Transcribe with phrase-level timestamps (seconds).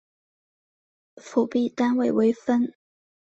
[1.17, 2.73] 辅币单位为分。